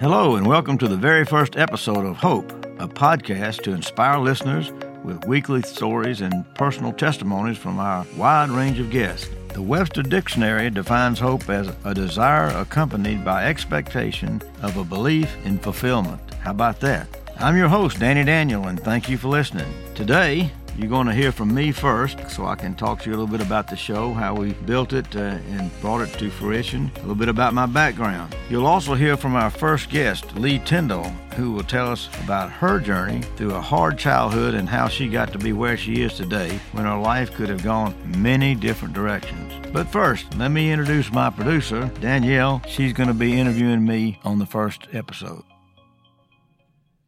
[0.00, 4.70] Hello, and welcome to the very first episode of Hope, a podcast to inspire listeners
[5.02, 9.28] with weekly stories and personal testimonies from our wide range of guests.
[9.54, 15.58] The Webster Dictionary defines hope as a desire accompanied by expectation of a belief in
[15.58, 16.20] fulfillment.
[16.34, 17.08] How about that?
[17.36, 19.66] I'm your host, Danny Daniel, and thank you for listening.
[19.96, 23.18] Today, you're going to hear from me first so I can talk to you a
[23.18, 26.92] little bit about the show, how we built it uh, and brought it to fruition,
[26.94, 28.36] a little bit about my background.
[28.48, 32.78] You'll also hear from our first guest, Lee Tyndall, who will tell us about her
[32.78, 36.60] journey through a hard childhood and how she got to be where she is today
[36.70, 37.92] when her life could have gone
[38.22, 39.52] many different directions.
[39.72, 42.62] But first, let me introduce my producer, Danielle.
[42.68, 45.42] She's going to be interviewing me on the first episode.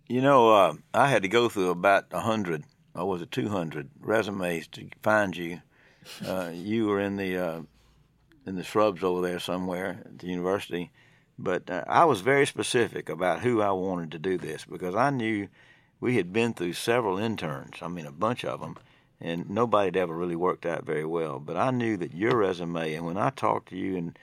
[0.08, 3.88] You know, uh, I had to go through about a hundred or was it 200
[4.00, 5.62] resumes to find you.
[6.26, 7.60] Uh, you were in the uh,
[8.46, 10.90] in the shrubs over there somewhere at the university,
[11.38, 15.10] but uh, I was very specific about who I wanted to do this because I
[15.10, 15.48] knew
[16.00, 17.76] we had been through several interns.
[17.82, 18.78] I mean, a bunch of them,
[19.20, 21.38] and nobody had ever really worked out very well.
[21.38, 24.18] But I knew that your resume, and when I talked to you and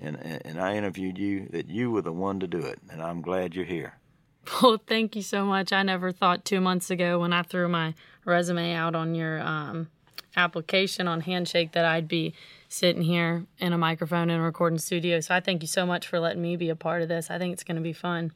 [0.00, 3.20] and and I interviewed you, that you were the one to do it, and I'm
[3.20, 3.98] glad you're here.
[4.62, 5.72] Well, thank you so much.
[5.72, 7.94] I never thought two months ago when I threw my
[8.24, 9.88] resume out on your um,
[10.36, 12.32] application on Handshake that I'd be
[12.68, 15.20] sitting here in a microphone in a recording studio.
[15.20, 17.30] So I thank you so much for letting me be a part of this.
[17.30, 18.32] I think it's going to be fun.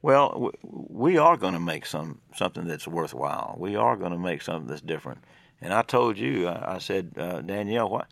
[0.00, 3.56] Well, we are going to make some something that's worthwhile.
[3.58, 5.24] We are going to make something that's different.
[5.60, 8.06] And I told you, I said, uh, Danielle, what,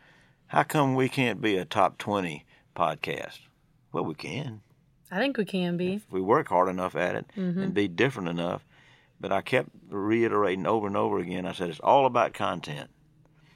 [0.49, 2.45] how come we can't be a top twenty
[2.75, 3.39] podcast?
[3.93, 4.63] Well, we can.
[5.11, 5.95] I think we can be.
[5.95, 7.63] If we work hard enough at it mm-hmm.
[7.63, 8.65] and be different enough.
[9.19, 11.47] But I kept reiterating over and over again.
[11.47, 12.91] I said it's all about content.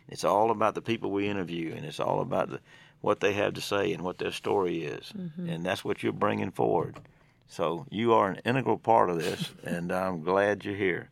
[0.09, 2.61] It's all about the people we interview, and it's all about the,
[3.01, 5.49] what they have to say and what their story is, mm-hmm.
[5.49, 6.99] and that's what you're bringing forward.
[7.47, 11.11] So you are an integral part of this, and I'm glad you're here.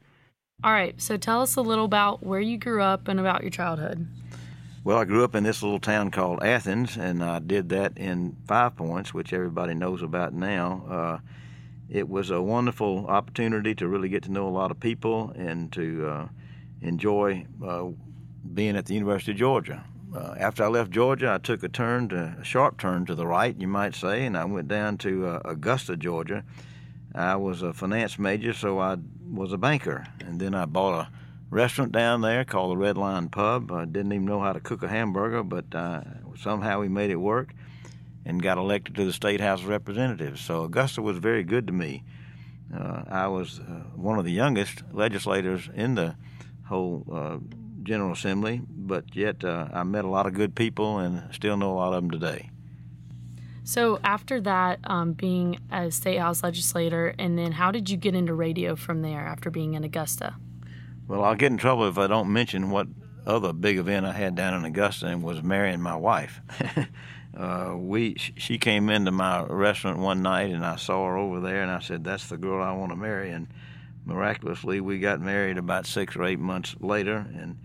[0.65, 1.01] All right.
[1.01, 4.09] So tell us a little about where you grew up and about your childhood.
[4.89, 8.39] Well, I grew up in this little town called Athens, and I did that in
[8.47, 10.83] Five Points, which everybody knows about now.
[10.89, 11.19] Uh,
[11.91, 15.71] it was a wonderful opportunity to really get to know a lot of people and
[15.73, 16.29] to uh,
[16.81, 17.89] enjoy uh,
[18.55, 19.85] being at the University of Georgia.
[20.17, 23.27] Uh, after I left Georgia, I took a turn to a sharp turn to the
[23.27, 26.45] right, you might say, and I went down to uh, Augusta, Georgia.
[27.15, 28.97] I was a finance major, so I
[29.31, 31.09] was a banker, and then I bought a
[31.51, 33.73] restaurant down there called the Red Lion Pub.
[33.73, 36.03] I didn't even know how to cook a hamburger, but uh,
[36.37, 37.55] somehow we made it work
[38.25, 40.41] and got elected to the State House of Representatives.
[40.41, 42.05] So Augusta was very good to me.
[42.75, 46.17] Uh, I was uh, one of the youngest legislators in the
[46.67, 47.39] whole uh,
[47.83, 51.73] General Assembly, but yet uh, I met a lot of good people and still know
[51.73, 52.51] a lot of them today.
[53.65, 58.15] So after that, um, being a state house legislator, and then how did you get
[58.15, 60.37] into radio from there after being in Augusta?
[61.09, 62.87] Well, I'll get in trouble if I don't mention what
[63.27, 66.41] other big event I had down in Augusta and was marrying my wife.
[67.37, 71.63] uh, we she came into my restaurant one night and I saw her over there
[71.63, 73.49] and I said that's the girl I want to marry and
[74.05, 77.59] miraculously we got married about six or eight months later and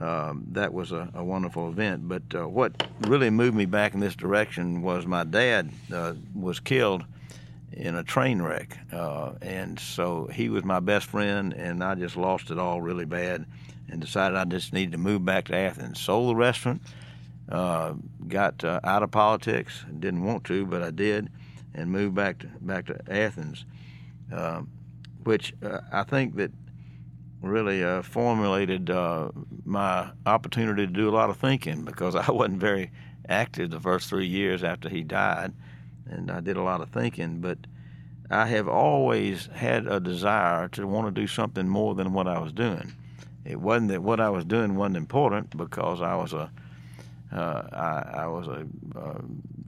[0.00, 2.08] um, that was a, a, wonderful event.
[2.08, 6.58] But uh, what really moved me back in this direction was my dad uh, was
[6.58, 7.04] killed
[7.72, 8.78] in a train wreck.
[8.92, 13.04] Uh, and so he was my best friend, and I just lost it all really
[13.04, 13.46] bad
[13.88, 16.00] and decided I just needed to move back to Athens.
[16.00, 16.82] Sold the restaurant,
[17.48, 17.94] uh,
[18.28, 21.30] got uh, out of politics, didn't want to, but I did,
[21.74, 23.64] and moved back to, back to Athens,
[24.32, 24.62] uh,
[25.24, 26.52] which uh, I think that
[27.42, 28.90] really uh, formulated
[29.64, 32.90] my opportunity to do a lot of thinking because I wasn't very
[33.28, 35.52] active the first three years after he died
[36.10, 37.40] and I did a lot of thinking.
[37.40, 37.58] But
[38.30, 42.38] I have always had a desire to want to do something more than what I
[42.38, 42.92] was doing.
[43.44, 46.50] It wasn't that what I was doing wasn't important because I was a
[47.32, 48.66] uh, I, I, was a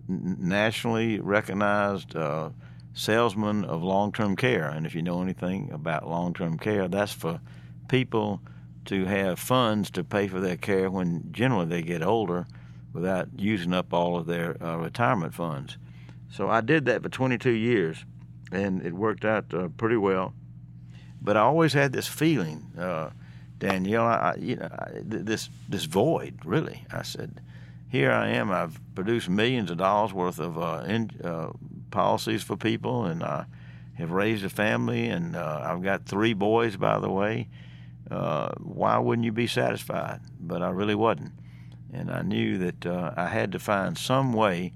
[0.08, 2.50] nationally recognized uh,
[2.92, 7.40] salesman of long-term care, and if you know anything about long-term care, that's for
[7.88, 8.40] people
[8.86, 12.46] to have funds to pay for their care when generally they get older
[12.92, 15.78] without using up all of their uh, retirement funds.
[16.32, 18.06] So I did that for 22 years,
[18.50, 20.32] and it worked out uh, pretty well.
[21.20, 23.10] But I always had this feeling, uh,
[23.58, 26.40] Danielle, I, you know, I, this this void.
[26.44, 27.42] Really, I said,
[27.90, 28.50] here I am.
[28.50, 31.50] I've produced millions of dollars worth of uh, in, uh,
[31.90, 33.44] policies for people, and I
[33.98, 37.50] have raised a family, and uh, I've got three boys, by the way.
[38.10, 40.20] Uh, why wouldn't you be satisfied?
[40.40, 41.32] But I really wasn't,
[41.92, 44.72] and I knew that I had to find some way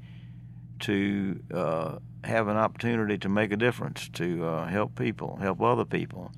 [0.80, 5.84] to uh, have an opportunity to make a difference, to uh, help people, help other
[5.84, 6.32] people.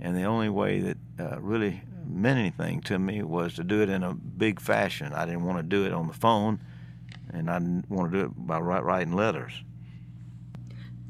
[0.00, 3.88] And the only way that uh, really meant anything to me was to do it
[3.88, 5.12] in a big fashion.
[5.12, 6.60] I didn't want to do it on the phone,
[7.32, 9.52] and I didn't want to do it by writing letters.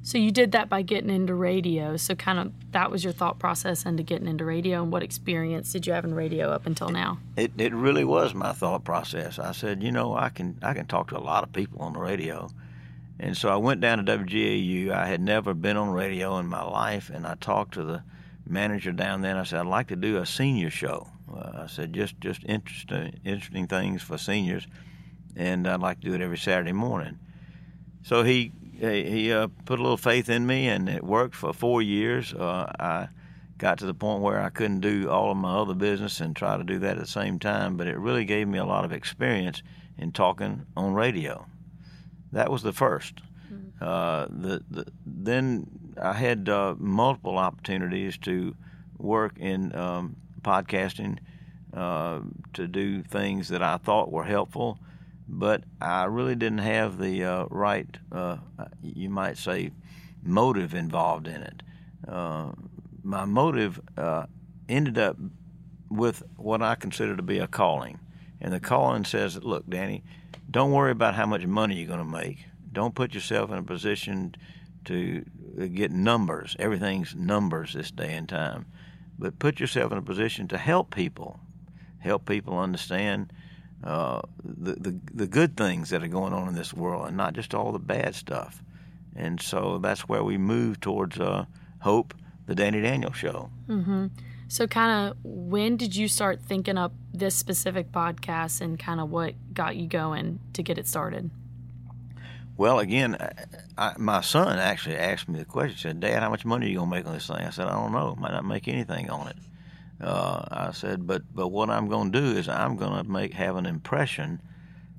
[0.03, 1.97] So you did that by getting into radio.
[1.97, 4.83] So kind of that was your thought process into getting into radio.
[4.83, 7.19] And what experience did you have in radio up until now?
[7.37, 9.39] It it really was my thought process.
[9.39, 11.93] I said, you know, I can I can talk to a lot of people on
[11.93, 12.49] the radio,
[13.23, 14.91] and so I went down to WGAU.
[14.91, 18.03] I had never been on radio in my life, and I talked to the
[18.47, 19.33] manager down there.
[19.33, 21.07] and I said, I'd like to do a senior show.
[21.31, 24.67] Uh, I said, just just interesting interesting things for seniors,
[25.37, 27.19] and I'd like to do it every Saturday morning.
[28.03, 31.83] So he he uh, put a little faith in me, and it worked for four
[31.83, 32.33] years.
[32.33, 33.09] Uh, I
[33.59, 36.57] got to the point where I couldn't do all of my other business and try
[36.57, 38.93] to do that at the same time, but it really gave me a lot of
[38.93, 39.63] experience
[39.99, 41.47] in talking on radio.
[42.33, 43.15] That was the 1st
[43.53, 43.85] mm-hmm.
[43.85, 45.67] uh, the, the, then
[46.01, 48.55] I had uh, multiple opportunities to
[48.99, 51.19] work in um, podcasting,
[51.75, 52.21] uh,
[52.55, 54.79] to do things that I thought were helpful
[55.31, 58.39] but I really didn't have the uh, right, uh,
[58.83, 59.71] you might say,
[60.23, 61.63] motive involved in it.
[62.07, 62.51] Uh,
[63.03, 64.27] my motive uh,
[64.69, 65.17] ended up
[65.89, 68.01] with what I consider to be a calling.
[68.41, 70.03] And the calling says, look, Danny,
[70.51, 72.47] don't worry about how much money you're going to make.
[72.73, 74.35] Don't put yourself in a position
[74.87, 75.25] to
[75.73, 76.57] get numbers.
[76.59, 78.67] Everything's numbers this day and time.
[79.19, 81.41] But put yourself in a position to help people,
[81.99, 83.33] help people understand
[83.85, 87.35] uh, the, the the good things that are going on in this world, and not
[87.35, 88.63] just all the bad stuff.
[89.17, 91.47] And so that's where we move towards uh,
[91.81, 92.15] hope,
[92.51, 93.49] the Danny Daniel Show.
[93.69, 94.07] Mm-hmm.
[94.49, 99.09] So, kind of, when did you start thinking up this specific podcast, and kind of
[99.09, 101.31] what got you going to get it started?
[102.57, 103.31] Well, again, I,
[103.79, 105.77] I, my son actually asked me the question.
[105.77, 107.69] He said, "Dad, how much money are you gonna make on this thing?" I said,
[107.69, 108.17] "I don't know.
[108.19, 109.37] Might not make anything on it."
[110.01, 113.35] Uh, I said, but but what I'm going to do is I'm going to make
[113.35, 114.43] have an impression,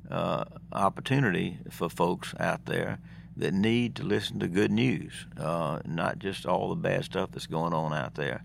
[0.10, 3.00] uh, opportunity for folks out there
[3.38, 7.48] that need to listen to good news, uh, not just all the bad stuff that's
[7.48, 8.44] going on out there.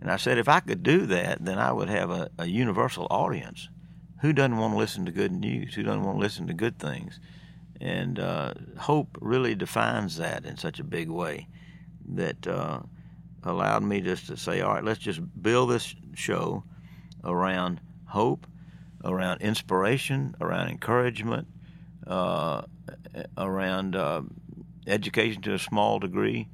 [0.00, 3.06] And I said, if I could do that, then I would have a, a universal
[3.10, 3.68] audience.
[4.20, 5.74] Who doesn't want to listen to good news?
[5.74, 7.20] Who doesn't want to listen to good things?
[7.80, 11.48] And uh, hope really defines that in such a big way
[12.14, 12.80] that uh,
[13.42, 16.62] allowed me just to say, all right, let's just build this show
[17.24, 18.46] around hope,
[19.04, 21.48] around inspiration, around encouragement,
[22.06, 22.62] uh,
[23.36, 24.22] around uh,
[24.86, 26.48] education to a small degree,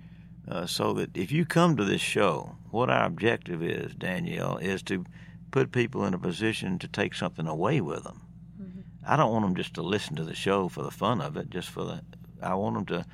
[0.49, 4.83] uh, so that if you come to this show, what our objective is, Danielle, is
[4.83, 5.05] to
[5.51, 8.23] put people in a position to take something away with them.
[8.61, 8.81] Mm-hmm.
[9.07, 11.51] I don't want them just to listen to the show for the fun of it,
[11.51, 12.03] just for the.
[12.43, 13.07] I want them to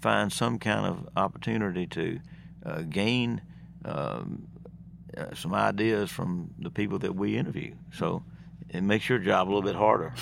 [0.00, 2.20] find some kind of opportunity to
[2.66, 3.40] uh, gain
[3.84, 4.48] um,
[5.16, 7.74] uh, some ideas from the people that we interview.
[7.92, 8.22] So
[8.68, 10.12] it makes your job a little bit harder.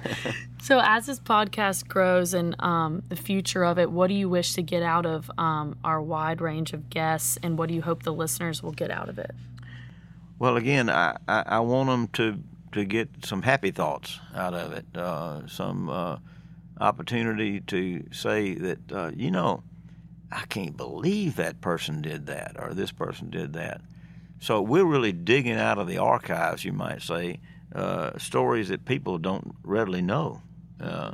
[0.62, 4.54] so as this podcast grows and um, the future of it, what do you wish
[4.54, 8.02] to get out of um, our wide range of guests, and what do you hope
[8.02, 9.32] the listeners will get out of it?
[10.38, 12.42] Well, again, I, I, I want them to
[12.72, 16.18] to get some happy thoughts out of it, uh, some uh,
[16.80, 19.62] opportunity to say that uh, you know
[20.32, 23.80] I can't believe that person did that or this person did that.
[24.38, 27.40] So we're really digging out of the archives, you might say,
[27.74, 30.42] uh, stories that people don't readily know.
[30.80, 31.12] Uh,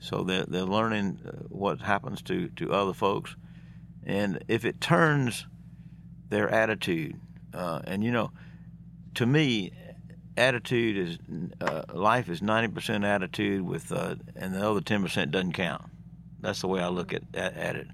[0.00, 3.36] so they're, they're learning uh, what happens to, to other folks.
[4.04, 5.46] And if it turns
[6.28, 7.20] their attitude,
[7.54, 8.32] uh, and you know,
[9.14, 9.72] to me,
[10.36, 11.18] attitude is
[11.60, 15.84] uh, life is 90% attitude with, uh, and the other 10% doesn't count.
[16.40, 17.88] That's the way I look at, at, at it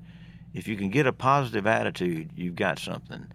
[0.55, 3.27] if you can get a positive attitude, you've got something.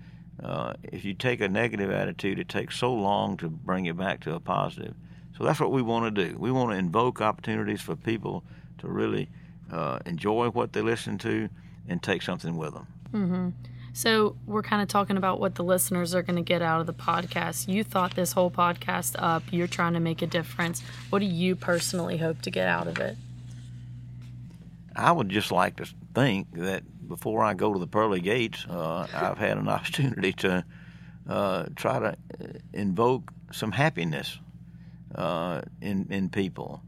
[0.43, 4.19] Uh, if you take a negative attitude, it takes so long to bring it back
[4.21, 4.93] to a positive.
[5.37, 6.37] So that's what we want to do.
[6.37, 8.43] We want to invoke opportunities for people
[8.79, 9.29] to really
[9.71, 11.49] uh, enjoy what they listen to
[11.87, 12.87] and take something with them.
[13.13, 13.49] Mm-hmm.
[13.93, 16.87] So we're kind of talking about what the listeners are going to get out of
[16.87, 17.67] the podcast.
[17.67, 19.43] You thought this whole podcast up.
[19.51, 20.81] You're trying to make a difference.
[21.09, 23.15] What do you personally hope to get out of it?
[24.95, 29.07] I would just like to think that before I go to the pearly gates, uh,
[29.13, 30.65] I've had an opportunity to
[31.27, 32.15] uh, try to
[32.73, 34.39] invoke some happiness
[35.15, 36.81] uh, in in people,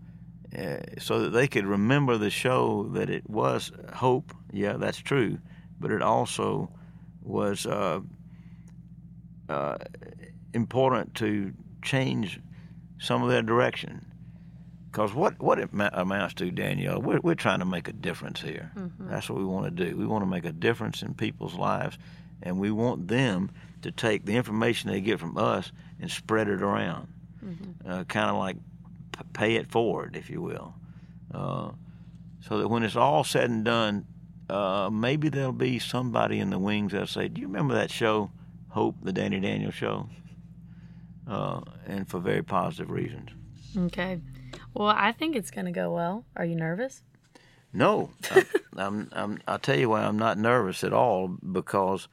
[0.58, 4.34] uh, so that they could remember the show that it was hope.
[4.52, 5.38] Yeah, that's true,
[5.80, 6.70] but it also
[7.22, 8.02] was uh,
[10.54, 12.40] important to change
[12.98, 14.06] some of their direction
[14.96, 18.72] Because what, what it amounts to, Danielle, we're, we're trying to make a difference here.
[18.78, 19.10] Mm-hmm.
[19.10, 19.98] That's what we want to do.
[19.98, 21.98] We want to make a difference in people's lives,
[22.42, 26.62] and we want them to take the information they get from us and spread it
[26.62, 27.10] around,
[27.46, 27.92] Mm-hmm.
[27.92, 28.56] uh, kind of like
[29.12, 30.74] p- pay it forward, if you will.
[31.34, 31.72] Uh,
[32.48, 34.06] so that when it's all said and done,
[34.50, 38.32] uh, maybe there'll be somebody in the wings that'll say, "Do you remember that show,
[38.70, 40.08] Hope, the Danny Daniel show?"
[41.28, 43.30] Uh, and for very positive reasons.
[43.78, 44.22] Okay.
[44.76, 46.26] Well, I think it's going to go well.
[46.36, 47.02] Are you nervous?
[47.72, 48.46] No, I,
[48.78, 49.40] I'm, I'm.
[49.48, 52.08] I'll tell you why I'm not nervous at all because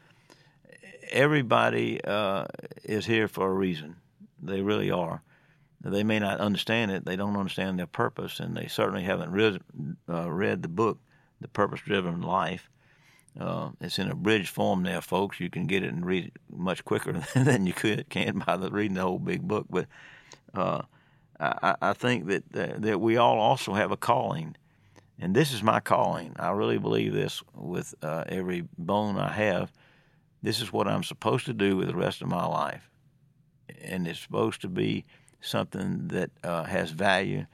[1.11, 2.47] everybody uh,
[2.85, 3.97] is here for a reason.
[4.41, 5.23] They really are.
[5.81, 7.05] They may not understand it.
[7.05, 9.61] They don't understand their purpose, and they certainly haven't read
[10.09, 10.99] uh, read the book,
[11.41, 12.71] "The Purpose-Driven Life."
[13.39, 15.41] Uh, it's in abridged form there, folks.
[15.41, 18.71] You can get it and read it much quicker than you could can by the,
[18.71, 19.67] reading the whole big book.
[19.69, 19.87] But
[20.55, 20.83] uh,
[21.41, 22.45] I, I think that
[22.83, 24.57] that we all also have a calling,
[25.19, 26.35] and this is my calling.
[26.39, 29.73] I really believe this with uh, every bone I have.
[30.43, 32.91] This is what I'm supposed to do with the rest of my life,
[33.83, 35.05] and it's supposed to be
[35.41, 37.47] something that uh, has value,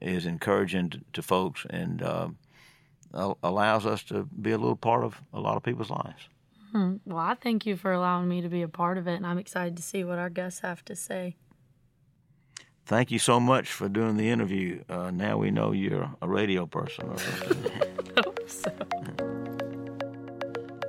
[0.00, 2.28] is encouraging to, to folks, and uh,
[3.42, 6.28] allows us to be a little part of a lot of people's lives.
[6.72, 6.96] Hmm.
[7.04, 9.38] Well, I thank you for allowing me to be a part of it, and I'm
[9.38, 11.36] excited to see what our guests have to say.
[12.86, 14.82] Thank you so much for doing the interview.
[14.88, 17.08] Uh, now we know you're a radio person.
[18.24, 18.70] Hope so.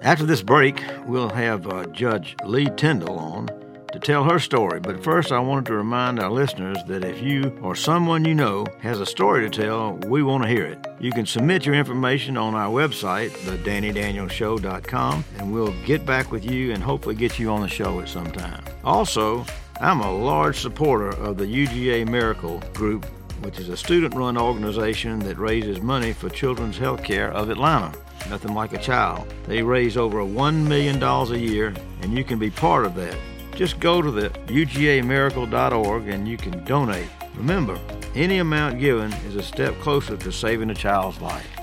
[0.02, 3.48] After this break, we'll have uh, Judge Lee Tyndall on
[3.94, 4.82] to tell her story.
[4.82, 8.66] But first, I wanted to remind our listeners that if you or someone you know
[8.82, 10.86] has a story to tell, we want to hear it.
[11.00, 16.74] You can submit your information on our website, thedannydanielshow.com, and we'll get back with you
[16.74, 18.64] and hopefully get you on the show at some time.
[18.84, 19.46] Also,
[19.82, 23.06] I'm a large supporter of the UGA Miracle Group,
[23.42, 27.92] which is a student run organization that raises money for Children's Health Care of Atlanta.
[28.30, 29.32] Nothing like a child.
[29.48, 33.18] They raise over $1 million a year, and you can be part of that.
[33.54, 37.10] Just go to the ugamiracle.org and you can donate.
[37.36, 37.78] Remember,
[38.16, 41.55] any amount given is a step closer to saving a child's life.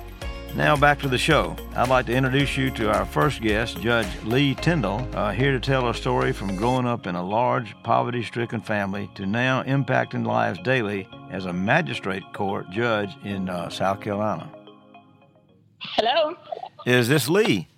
[0.55, 1.57] Now back to the show.
[1.75, 5.59] I'd like to introduce you to our first guest, Judge Lee Tyndall, uh, here to
[5.59, 10.27] tell a story from growing up in a large, poverty stricken family to now impacting
[10.27, 14.51] lives daily as a magistrate court judge in uh, South Carolina.
[15.79, 16.37] Hello.
[16.85, 17.69] Is this Lee?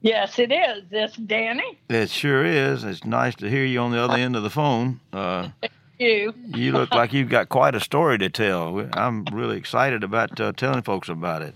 [0.00, 0.84] Yes, it is.
[0.90, 1.78] This Danny.
[1.90, 2.82] It sure is.
[2.82, 5.00] It's nice to hear you on the other end of the phone.
[5.12, 5.50] Uh,
[5.98, 6.34] you.
[6.46, 8.88] you look like you've got quite a story to tell.
[8.94, 11.54] I'm really excited about uh, telling folks about it.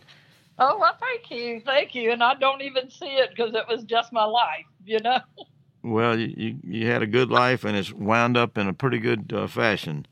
[0.59, 1.61] Oh, well, thank you.
[1.61, 2.13] Thank you.
[2.13, 5.21] And I don't even see it because it was just my life, you know?
[5.83, 9.33] Well, you, you, had a good life and it's wound up in a pretty good
[9.33, 10.07] uh, fashion.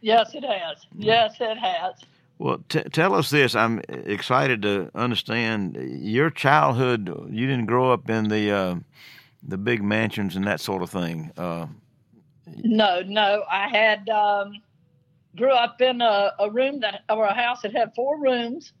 [0.00, 0.86] Yes, it has.
[0.96, 1.94] Yes, it has.
[2.38, 3.54] Well, t- tell us this.
[3.54, 7.08] I'm excited to understand your childhood.
[7.30, 8.74] You didn't grow up in the uh,
[9.42, 11.30] the big mansions and that sort of thing.
[11.36, 11.66] Uh,
[12.64, 13.44] no, no.
[13.50, 14.62] I had um,
[15.36, 18.72] grew up in a, a room that or a house that had four rooms,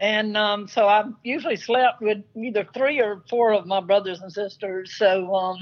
[0.00, 4.32] and um, so I usually slept with either three or four of my brothers and
[4.32, 4.96] sisters.
[4.96, 5.58] So, um,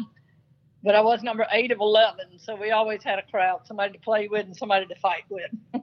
[0.85, 3.99] but I was number eight of eleven, so we always had a crowd, somebody to
[3.99, 5.51] play with and somebody to fight with.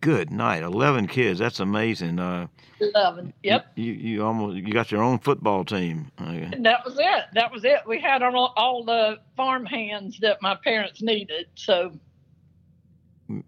[0.00, 0.62] Good night.
[0.62, 1.40] Eleven kids.
[1.40, 2.20] That's amazing.
[2.20, 2.46] Uh,
[2.80, 3.32] Eleven.
[3.42, 3.72] Yep.
[3.74, 6.12] You, you almost you got your own football team.
[6.20, 6.52] Okay.
[6.60, 7.24] That was it.
[7.34, 7.80] That was it.
[7.88, 11.46] We had all, all the farm hands that my parents needed.
[11.56, 11.98] So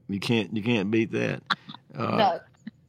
[0.09, 1.43] you can't you can't beat that.
[1.95, 2.41] Uh, no.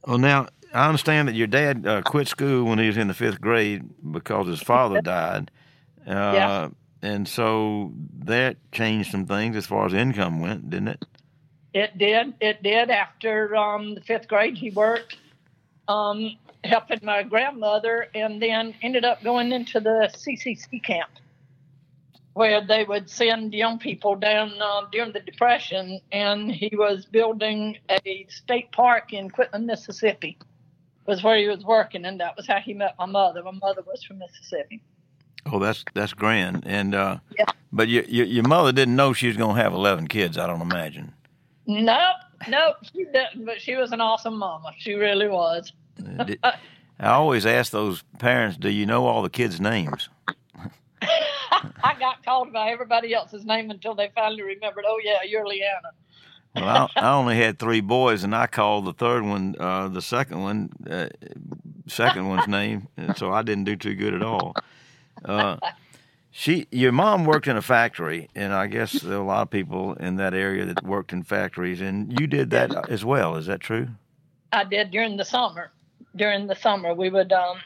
[0.06, 3.14] Well, now I understand that your dad uh, quit school when he was in the
[3.14, 5.50] fifth grade because his father died.
[6.06, 6.68] Uh, yeah.
[7.02, 7.92] And so
[8.24, 11.04] that changed some things as far as income went, didn't it?
[11.72, 12.34] It did.
[12.40, 12.90] It did.
[12.90, 15.16] After um, the fifth grade, he worked
[15.88, 21.10] um, helping my grandmother, and then ended up going into the CCC camp,
[22.34, 26.00] where they would send young people down uh, during the Depression.
[26.12, 30.36] And he was building a state park in Quitman, Mississippi,
[31.10, 33.42] was where he was working, and that was how he met my mother.
[33.42, 34.80] My mother was from Mississippi.
[35.46, 36.64] Oh, that's that's grand.
[36.66, 37.46] And uh, yeah.
[37.72, 40.38] but your, your your mother didn't know she was going to have eleven kids.
[40.38, 41.12] I don't imagine.
[41.66, 42.16] Nope,
[42.48, 43.44] nope, she didn't.
[43.44, 44.72] But she was an awesome mama.
[44.78, 45.72] She really was.
[46.42, 50.08] I always ask those parents, "Do you know all the kids' names?"
[51.82, 54.84] I got called by everybody else's name until they finally remembered.
[54.86, 55.90] Oh yeah, you're Leanna.
[56.54, 60.02] Well, I, I, only had three boys, and I called the third one, uh, the
[60.02, 61.08] second one, uh,
[61.86, 64.54] second one's name, and so I didn't do too good at all.
[65.24, 65.56] Uh,
[66.32, 69.50] She, your mom worked in a factory, and I guess there are a lot of
[69.50, 73.34] people in that area that worked in factories, and you did that as well.
[73.36, 73.88] Is that true?
[74.52, 75.72] I did during the summer.
[76.14, 77.58] During the summer, we would um,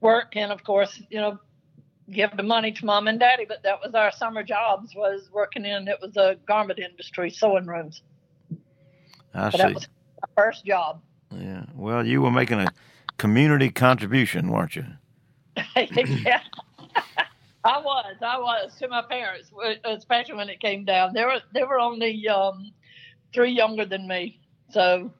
[0.00, 1.38] work, and of course, you know,
[2.12, 3.44] give the money to mom and daddy.
[3.46, 5.88] But that was our summer jobs was working in.
[5.88, 8.02] It was a garment industry, sewing rooms.
[9.34, 9.58] I So see.
[9.58, 9.88] that was
[10.22, 11.02] our first job.
[11.34, 11.64] Yeah.
[11.74, 12.68] Well, you were making a
[13.18, 14.86] community contribution, weren't you?
[15.76, 16.40] yeah.
[17.64, 19.50] I was, I was to my parents,
[19.84, 21.12] especially when it came down.
[21.12, 22.72] There were there were only um,
[23.34, 24.40] three younger than me,
[24.70, 25.12] so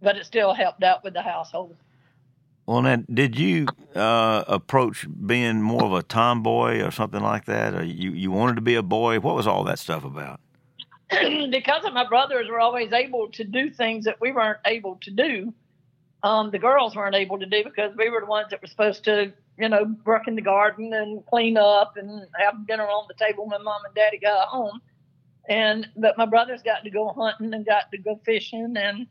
[0.00, 1.76] but it still helped out with the household.
[2.66, 7.74] Well, now, did you uh, approach being more of a tomboy or something like that,
[7.74, 9.18] or you you wanted to be a boy?
[9.18, 10.40] What was all that stuff about?
[11.50, 15.10] because of my brothers were always able to do things that we weren't able to
[15.10, 15.52] do.
[16.22, 19.04] Um, the girls weren't able to do because we were the ones that were supposed
[19.04, 23.14] to, you know, work in the garden and clean up and have dinner on the
[23.14, 24.80] table when mom and daddy got home.
[25.48, 29.06] And but my brothers got to go hunting and got to go fishing, and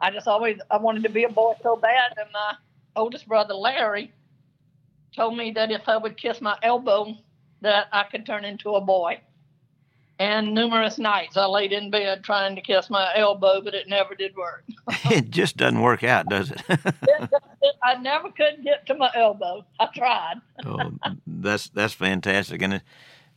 [0.00, 2.14] I just always I wanted to be a boy so bad.
[2.16, 2.54] And my
[2.96, 4.12] oldest brother Larry
[5.14, 7.14] told me that if I would kiss my elbow,
[7.60, 9.20] that I could turn into a boy.
[10.20, 14.14] And numerous nights I laid in bed trying to kiss my elbow, but it never
[14.14, 14.64] did work.
[15.10, 16.80] it just doesn't work out, does it?
[17.82, 19.64] I never could get to my elbow.
[19.80, 20.34] I tried.
[20.64, 20.92] oh,
[21.26, 22.82] that's that's fantastic, and it,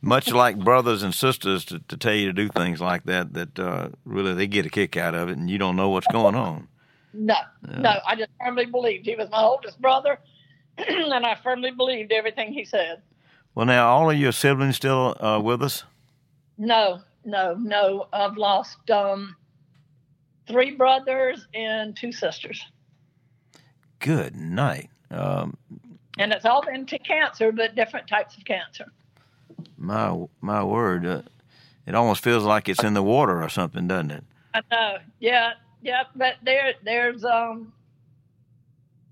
[0.00, 3.58] much like brothers and sisters to, to tell you to do things like that, that
[3.58, 6.36] uh, really they get a kick out of it, and you don't know what's going
[6.36, 6.68] on.
[7.20, 7.34] No,
[7.78, 10.20] no, I just firmly believed he was my oldest brother,
[10.78, 13.02] and I firmly believed everything he said.
[13.56, 15.82] Well, now all of your siblings still uh, with us?
[16.58, 18.06] No, no, no.
[18.12, 19.34] I've lost um,
[20.46, 22.62] three brothers and two sisters,
[24.00, 24.90] Good night.
[25.10, 25.56] Um,
[26.18, 28.86] and it's all been to cancer, but different types of cancer.
[29.76, 31.22] my my word, uh,
[31.84, 34.24] it almost feels like it's in the water or something, doesn't it?
[34.54, 34.98] I know.
[35.18, 37.72] Yeah, yeah, but there, there's um,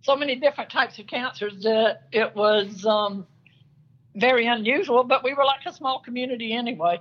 [0.02, 3.26] so many different types of cancers that it was um,
[4.14, 5.04] very unusual.
[5.04, 7.00] But we were like a small community anyway.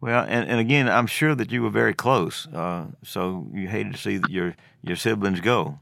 [0.00, 3.92] Well, and, and again, I'm sure that you were very close, uh, so you hated
[3.92, 5.78] to see your your siblings go.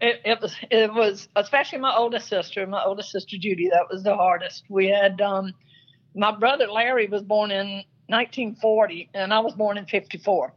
[0.00, 3.68] It, it was, it was, especially my oldest sister, my oldest sister Judy.
[3.70, 4.64] That was the hardest.
[4.68, 5.54] We had um,
[6.14, 10.52] my brother Larry was born in 1940, and I was born in 54.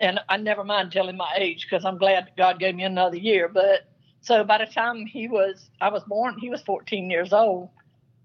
[0.00, 3.16] And I never mind telling my age because I'm glad that God gave me another
[3.16, 3.48] year.
[3.48, 3.86] But
[4.22, 7.68] so by the time he was, I was born, he was 14 years old,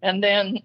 [0.02, 0.62] and then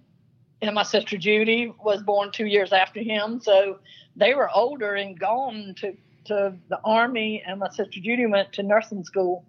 [0.62, 3.40] and my sister Judy was born two years after him.
[3.40, 3.78] So
[4.16, 5.96] they were older and gone to
[6.26, 9.44] to the army, and my sister Judy went to nursing school.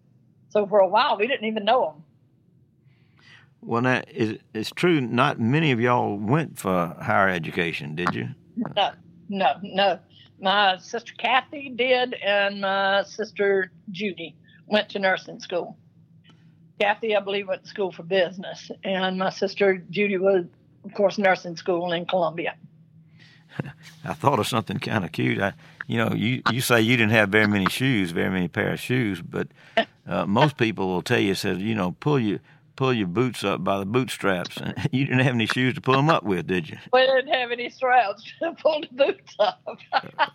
[0.50, 2.04] So for a while, we didn't even know them.
[3.62, 5.02] Well, now it, it's true.
[5.02, 8.30] Not many of y'all went for higher education, did you?
[8.76, 8.92] No,
[9.30, 10.00] no, no.
[10.42, 15.78] My sister Kathy did, and my sister Judy went to nursing school.
[16.80, 20.46] Kathy, I believe, went to school for business, and my sister Judy was,
[20.84, 22.56] of course, nursing school in Columbia.
[24.04, 25.40] I thought of something kind of cute.
[25.40, 25.54] I,
[25.86, 28.80] you know, you you say you didn't have very many shoes, very many pair of
[28.80, 29.48] shoes, but
[30.08, 32.40] uh, most people will tell you, says, you know, pull your
[32.82, 34.58] pull your boots up by the bootstraps.
[34.58, 36.80] And you didn't have any shoes to pull them up with, did you?
[36.92, 39.62] We didn't have any straps to pull the boots up.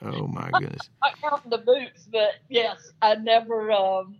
[0.02, 0.88] Oh my goodness.
[1.02, 3.72] I count the boots, but yes, I never.
[3.72, 4.18] Um,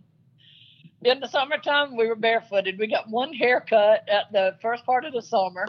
[1.03, 2.77] in the summertime, we were barefooted.
[2.77, 5.65] We got one haircut at the first part of the summer,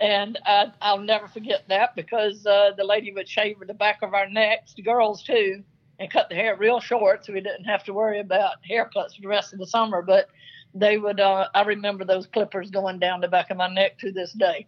[0.00, 4.14] and I, I'll never forget that because uh, the lady would shave the back of
[4.14, 5.62] our necks, the girls too,
[5.98, 9.20] and cut the hair real short, so we didn't have to worry about haircuts for
[9.20, 10.00] the rest of the summer.
[10.00, 10.30] But
[10.74, 11.20] they would.
[11.20, 14.66] Uh, I remember those clippers going down the back of my neck to this day.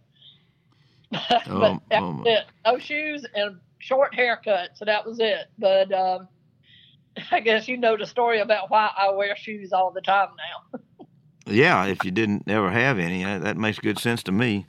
[1.11, 2.45] but Oh, that oh was it.
[2.65, 5.49] No shoes and short haircut, so that was it.
[5.59, 6.29] But um,
[7.31, 10.81] I guess you know the story about why I wear shoes all the time now.
[11.45, 14.65] Yeah, if you didn't ever have any, uh, that makes good sense to me.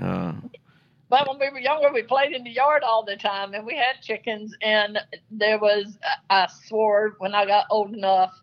[0.00, 0.34] Uh,
[1.08, 3.74] But when we were younger, we played in the yard all the time, and we
[3.74, 4.54] had chickens.
[4.62, 5.00] And
[5.32, 5.98] there was,
[6.30, 8.40] I swore when I got old enough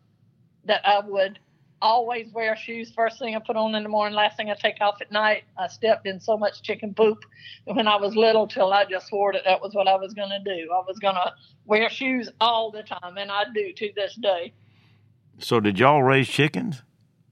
[0.65, 1.39] that I would
[1.81, 4.81] always wear shoes first thing I put on in the morning, last thing I take
[4.81, 5.43] off at night.
[5.57, 7.23] I stepped in so much chicken poop
[7.65, 10.29] when I was little till I just swore that that was what I was going
[10.29, 10.69] to do.
[10.71, 11.33] I was going to
[11.65, 14.53] wear shoes all the time, and I do to this day.
[15.39, 16.83] so, did y'all raise chickens?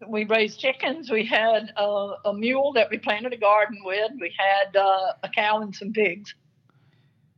[0.05, 1.09] we raised chickens.
[1.09, 4.11] We had uh, a mule that we planted a garden with.
[4.19, 6.35] We had uh, a cow and some pigs.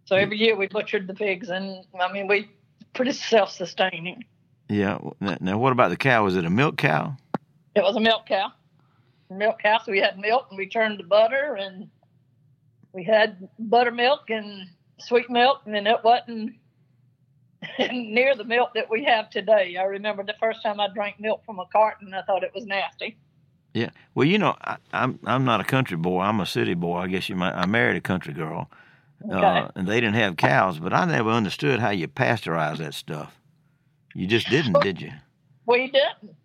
[0.06, 2.50] So every year we butchered the pigs, and I mean we
[2.93, 4.24] pretty self-sustaining.
[4.69, 4.99] Yeah.
[5.41, 6.23] Now, what about the cow?
[6.23, 7.15] Was it a milk cow?
[7.75, 8.51] It was a milk cow.
[9.29, 9.88] milk house.
[9.88, 11.89] We had milk and we turned to butter and
[12.93, 14.67] we had buttermilk and
[14.99, 16.53] sweet milk, and then it wasn't
[17.79, 19.75] near the milk that we have today.
[19.79, 22.65] I remember the first time I drank milk from a carton, I thought it was
[22.65, 23.17] nasty.
[23.73, 23.91] Yeah.
[24.15, 26.21] Well, you know, I, I'm I'm not a country boy.
[26.21, 26.97] I'm a city boy.
[26.97, 27.53] I guess you might.
[27.53, 28.69] I married a country girl,
[29.23, 29.36] Okay.
[29.36, 33.38] uh, and they didn't have cows, but I never understood how you pasteurize that stuff.
[34.15, 35.12] You just didn't, did you?
[35.65, 36.36] we didn't.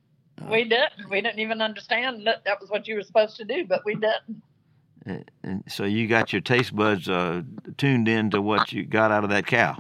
[0.51, 1.09] We didn't.
[1.11, 3.95] We didn't even understand that that was what you were supposed to do, but we
[3.95, 4.43] didn't.
[5.07, 7.43] And- And so you got your taste buds uh,
[7.77, 9.79] tuned in to what you got out of that cow.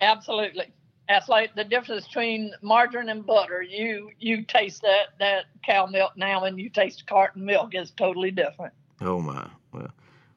[0.00, 0.66] Absolutely.
[1.08, 3.62] That's like the difference between margarine and butter.
[3.62, 8.30] You you taste that that cow milk now, and you taste carton milk is totally
[8.30, 8.74] different.
[9.00, 9.48] Oh my.
[9.72, 9.88] Well,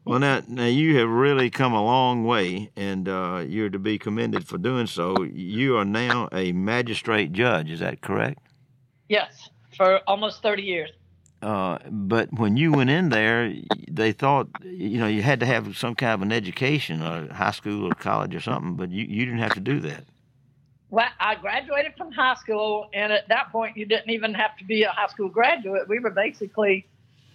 [0.05, 3.97] well now now you have really come a long way, and uh, you're to be
[3.97, 5.23] commended for doing so.
[5.23, 7.69] You are now a magistrate judge.
[7.69, 8.39] Is that correct?
[9.09, 10.89] Yes, for almost thirty years.
[11.41, 13.51] Uh, but when you went in there,
[13.89, 17.51] they thought you know you had to have some kind of an education, or high
[17.51, 18.75] school or college or something.
[18.75, 20.03] But you, you didn't have to do that.
[20.91, 24.65] Well, I graduated from high school, and at that point, you didn't even have to
[24.65, 25.87] be a high school graduate.
[25.87, 26.85] We were basically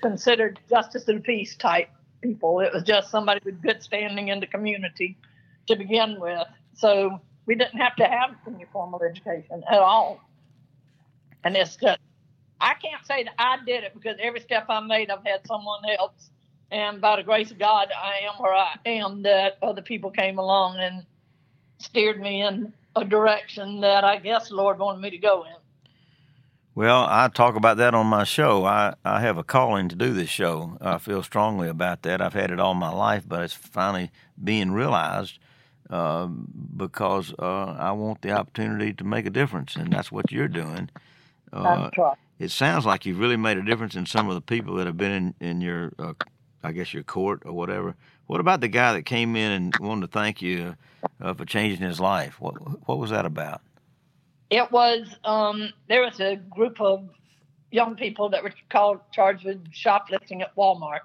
[0.02, 1.88] considered justice and peace type
[2.26, 2.60] people.
[2.60, 5.16] It was just somebody with good standing in the community
[5.66, 6.46] to begin with.
[6.74, 10.20] So we didn't have to have any formal education at all.
[11.44, 11.98] And it's just,
[12.60, 15.82] I can't say that I did it because every step I made, I've had someone
[15.98, 16.30] else.
[16.70, 20.38] And by the grace of God, I am where I am, that other people came
[20.38, 21.06] along and
[21.78, 25.65] steered me in a direction that I guess the Lord wanted me to go in.
[26.76, 28.66] Well, I talk about that on my show.
[28.66, 30.76] I, I have a calling to do this show.
[30.78, 32.20] I feel strongly about that.
[32.20, 34.10] I've had it all my life, but it's finally
[34.44, 35.38] being realized
[35.88, 40.48] uh, because uh, I want the opportunity to make a difference, and that's what you're
[40.48, 40.90] doing.
[41.50, 42.18] Uh, That's right.
[42.38, 44.98] it sounds like you've really made a difference in some of the people that have
[44.98, 46.12] been in, in your, uh,
[46.62, 47.94] I guess, your court or whatever.
[48.26, 50.76] What about the guy that came in and wanted to thank you
[51.22, 52.38] uh, for changing his life?
[52.38, 53.62] What what was that about?
[54.50, 57.08] It was um, there was a group of
[57.70, 61.00] young people that were called charged with shoplifting at Walmart,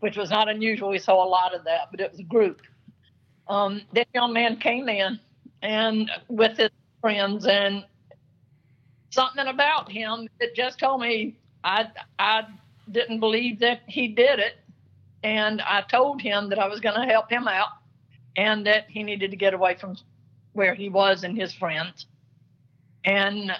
[0.00, 0.90] which was not unusual.
[0.90, 2.60] We saw a lot of that, but it was a group.
[3.48, 5.20] Um, this young man came in
[5.62, 7.84] and with his friends, and
[9.10, 11.86] something about him that just told me I
[12.18, 12.42] I
[12.90, 14.56] didn't believe that he did it,
[15.22, 17.68] and I told him that I was going to help him out,
[18.36, 19.96] and that he needed to get away from
[20.52, 22.06] where he was and his friends.
[23.06, 23.52] And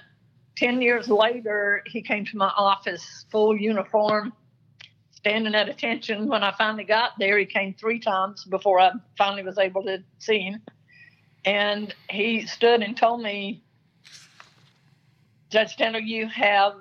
[0.56, 4.32] 10 years later, he came to my office, full uniform,
[5.12, 6.26] standing at attention.
[6.28, 10.02] When I finally got there, he came three times before I finally was able to
[10.18, 10.62] see him.
[11.44, 13.62] And he stood and told me,
[15.48, 16.74] Judge Tyndall, you have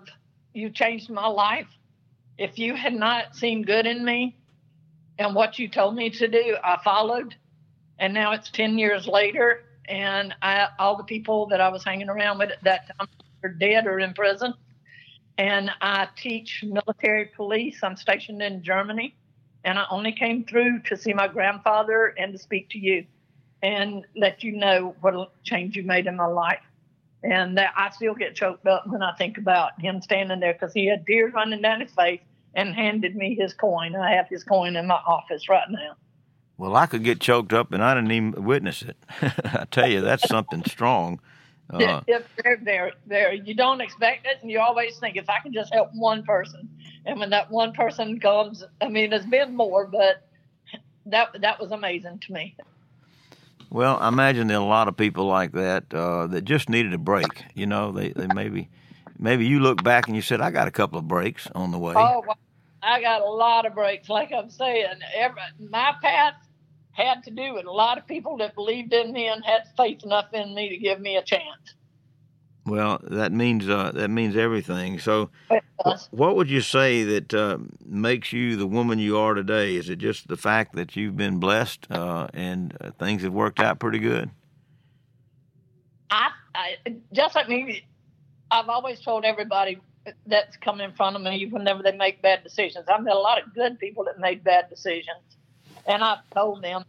[0.54, 1.67] you changed my life.
[2.38, 4.38] If you had not seen good in me
[5.19, 7.36] and what you told me to do, I followed.
[7.99, 12.10] And now it's 10 years later, and I, all the people that I was hanging
[12.10, 13.08] around with at that time
[13.43, 14.54] are dead or in prison.
[15.38, 17.80] And I teach military police.
[17.84, 19.15] I'm stationed in Germany,
[19.63, 23.06] and I only came through to see my grandfather and to speak to you
[23.62, 26.62] and let you know what a change you made in my life.
[27.24, 30.74] And that I still get choked up when I think about him standing there because
[30.74, 32.21] he had tears running down his face
[32.54, 33.95] and handed me his coin.
[33.95, 35.95] I have his coin in my office right now.
[36.58, 38.98] Well, I could get choked up and I didn't even witness it.
[39.22, 41.20] I tell you, that's something strong.
[41.68, 43.41] Uh, very, very, very.
[43.44, 46.70] You don't expect it, and you always think if I can just help one person,
[47.08, 50.28] and when that one person comes, I mean, there's been more, but
[51.08, 52.56] that that was amazing to me.
[53.72, 56.94] well, I imagine there are a lot of people like that uh, that just needed
[56.94, 57.44] a break.
[57.56, 58.70] You know, they, they maybe
[59.18, 61.80] maybe you look back and you said, I got a couple of breaks on the
[61.80, 61.96] way.
[61.98, 62.24] Oh.
[62.86, 64.10] I got a lot of breaks.
[64.10, 66.36] Like I'm saying, every, my path
[66.95, 70.03] had to do with a lot of people that believed in me and had faith
[70.03, 71.75] enough in me to give me a chance.
[72.65, 74.99] Well, that means uh, that means everything.
[74.99, 75.31] So,
[75.86, 79.75] wh- what would you say that uh, makes you the woman you are today?
[79.75, 83.60] Is it just the fact that you've been blessed uh, and uh, things have worked
[83.60, 84.31] out pretty good?
[86.10, 86.75] I, I
[87.13, 87.86] just like me.
[88.51, 89.79] I've always told everybody
[90.27, 92.86] that's come in front of me whenever they make bad decisions.
[92.88, 95.38] I've met a lot of good people that made bad decisions,
[95.86, 96.84] and I've told them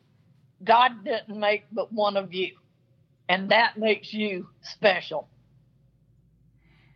[0.64, 2.56] God didn't make but one of you,
[3.28, 5.28] and that makes you special.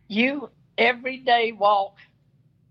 [0.07, 1.95] You every day walk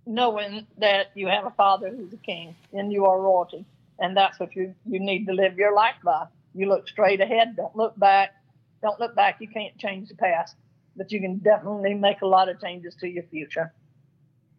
[0.06, 3.64] knowing that you have a father who's a king and you are royalty,
[3.98, 6.26] and that's what you you need to live your life by.
[6.54, 7.56] You look straight ahead.
[7.56, 8.34] Don't look back
[8.82, 9.36] don't look back.
[9.40, 10.56] You can't change the past,
[10.96, 13.72] but you can definitely make a lot of changes to your future.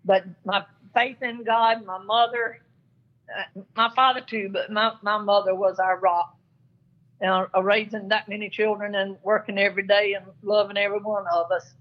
[0.05, 1.85] But my faith in God.
[1.85, 2.59] My mother,
[3.75, 6.35] my father too, but my, my mother was our rock.
[7.21, 11.51] You know, raising that many children and working every day and loving every one of
[11.51, 11.71] us.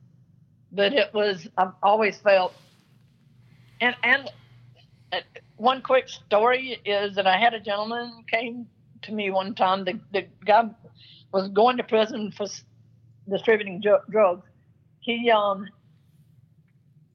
[0.71, 2.55] But it was, I've always felt,
[3.81, 4.31] and, and
[5.13, 5.21] uh,
[5.57, 8.67] one quick story is that I had a gentleman came
[9.03, 9.85] to me one time.
[9.85, 10.69] The, the guy
[11.33, 12.47] was going to prison for
[13.29, 14.47] distributing ju- drugs.
[15.01, 15.67] He um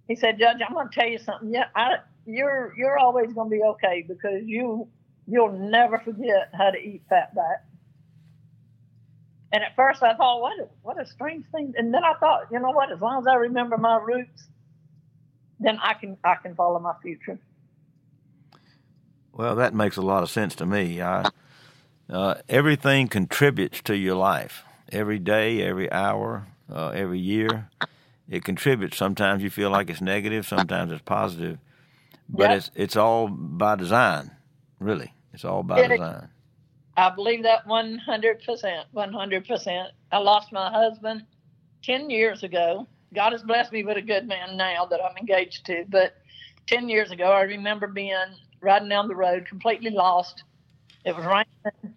[0.08, 1.52] he said, Judge, I'm going to tell you something.
[1.52, 4.88] Yeah, I, you're you're always going to be okay because you
[5.28, 7.66] you'll never forget how to eat fat back.
[9.52, 11.74] And at first I thought, what a, what a strange thing.
[11.78, 12.92] And then I thought, you know what?
[12.92, 14.48] As long as I remember my roots,
[15.60, 17.40] then I can I can follow my future.
[19.32, 21.02] Well, that makes a lot of sense to me.
[21.02, 21.30] I,
[22.10, 27.70] uh, everything contributes to your life every day, every hour, uh, every year.
[28.30, 28.98] It contributes.
[28.98, 31.60] Sometimes you feel like it's negative, sometimes it's positive,
[32.30, 32.58] but yep.
[32.58, 34.32] it's it's all by design.
[34.80, 36.30] Really, it's all by it, design.
[36.98, 38.88] I believe that one hundred percent.
[38.92, 39.90] One hundred percent.
[40.12, 41.26] I lost my husband
[41.84, 42.88] ten years ago.
[43.14, 46.16] God has blessed me with a good man now that I'm engaged to, but
[46.68, 48.16] ten years ago, I remember being
[48.62, 50.44] riding down the road, completely lost.
[51.06, 51.96] It was raining,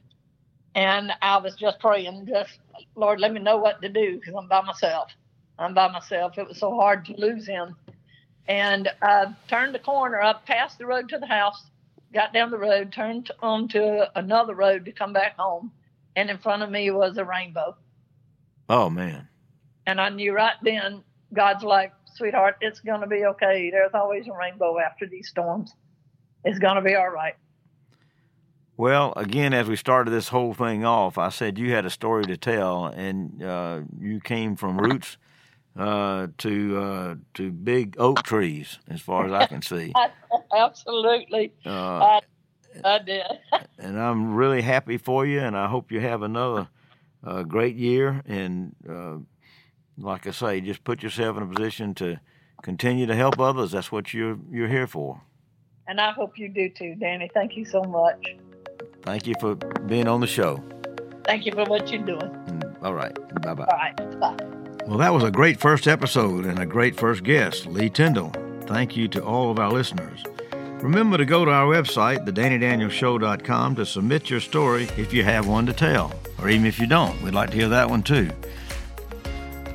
[0.74, 2.60] and I was just praying, just
[2.94, 5.10] Lord, let me know what to do because I'm by myself.
[5.58, 6.38] I'm by myself.
[6.38, 7.74] It was so hard to lose him.
[8.48, 11.66] And I turned the corner up past the road to the house,
[12.14, 15.70] got down the road, turned onto another road to come back home,
[16.16, 17.76] and in front of me was a rainbow.
[18.70, 19.28] Oh man!
[19.86, 23.70] And I knew right then, God's like, sweetheart, it's going to be okay.
[23.70, 25.74] There's always a rainbow after these storms.
[26.44, 27.34] It's going to be all right.
[28.78, 32.24] Well, again, as we started this whole thing off, I said you had a story
[32.26, 35.18] to tell, and uh, you came from roots
[35.78, 39.92] uh, to uh, to big oak trees, as far as I can see.
[40.54, 42.20] Absolutely, uh, I,
[42.84, 43.24] I, did.
[43.78, 46.68] and I'm really happy for you, and I hope you have another
[47.24, 48.22] uh, great year.
[48.26, 49.18] And uh,
[49.96, 52.20] like I say, just put yourself in a position to
[52.62, 53.70] continue to help others.
[53.70, 55.22] That's what you're you're here for.
[55.86, 57.30] And I hope you do too, Danny.
[57.32, 58.22] Thank you so much.
[59.02, 60.62] Thank you for being on the show.
[61.24, 62.20] Thank you for what you're doing.
[62.20, 63.14] Mm, all right.
[63.42, 63.64] Bye bye.
[63.64, 64.20] All right.
[64.20, 64.57] Bye.
[64.88, 68.32] Well, that was a great first episode and a great first guest, Lee Tyndall.
[68.62, 70.24] Thank you to all of our listeners.
[70.80, 75.66] Remember to go to our website, thedannydanielshow.com, to submit your story if you have one
[75.66, 77.20] to tell, or even if you don't.
[77.20, 78.30] We'd like to hear that one too.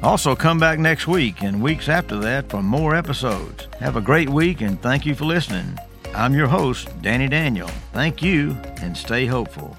[0.02, 3.68] Also, come back next week and weeks after that for more episodes.
[3.80, 5.78] Have a great week and thank you for listening.
[6.16, 7.70] I'm your host, Danny Daniel.
[7.92, 9.78] Thank you and stay hopeful.